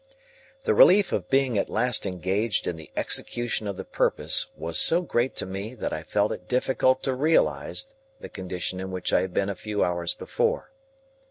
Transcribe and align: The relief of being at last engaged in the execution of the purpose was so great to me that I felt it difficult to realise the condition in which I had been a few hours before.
The 0.65 0.73
relief 0.73 1.11
of 1.11 1.29
being 1.29 1.59
at 1.59 1.69
last 1.69 2.07
engaged 2.07 2.65
in 2.65 2.75
the 2.75 2.89
execution 2.97 3.67
of 3.67 3.77
the 3.77 3.85
purpose 3.85 4.47
was 4.57 4.79
so 4.79 5.03
great 5.03 5.35
to 5.35 5.45
me 5.45 5.75
that 5.75 5.93
I 5.93 6.01
felt 6.01 6.31
it 6.31 6.47
difficult 6.47 7.03
to 7.03 7.13
realise 7.13 7.93
the 8.19 8.27
condition 8.27 8.79
in 8.79 8.89
which 8.89 9.13
I 9.13 9.21
had 9.21 9.31
been 9.31 9.47
a 9.49 9.53
few 9.55 9.83
hours 9.83 10.15
before. 10.15 10.71